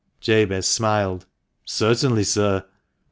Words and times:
"Jabez 0.19 0.65
smiled. 0.65 1.27
"Certainly, 1.63 2.23
sir." 2.23 2.65